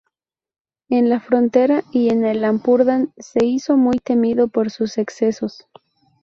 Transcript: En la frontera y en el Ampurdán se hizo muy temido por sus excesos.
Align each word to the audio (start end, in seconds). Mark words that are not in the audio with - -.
En 0.89 1.09
la 1.09 1.19
frontera 1.19 1.83
y 1.91 2.09
en 2.09 2.25
el 2.25 2.43
Ampurdán 2.43 3.13
se 3.19 3.45
hizo 3.45 3.77
muy 3.77 3.97
temido 3.99 4.47
por 4.47 4.71
sus 4.71 4.97
excesos. 4.97 5.67